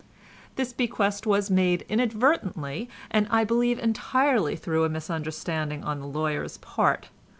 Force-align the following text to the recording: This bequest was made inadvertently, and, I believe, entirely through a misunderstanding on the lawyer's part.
This 0.55 0.73
bequest 0.73 1.27
was 1.27 1.51
made 1.51 1.85
inadvertently, 1.87 2.89
and, 3.11 3.27
I 3.29 3.43
believe, 3.43 3.77
entirely 3.77 4.55
through 4.55 4.83
a 4.83 4.89
misunderstanding 4.89 5.83
on 5.83 5.99
the 5.99 6.07
lawyer's 6.07 6.57
part. 6.57 7.09